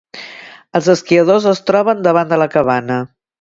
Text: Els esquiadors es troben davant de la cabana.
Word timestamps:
Els 0.79 0.87
esquiadors 0.93 1.45
es 1.51 1.61
troben 1.67 2.01
davant 2.09 2.33
de 2.33 2.41
la 2.45 2.49
cabana. 2.57 2.99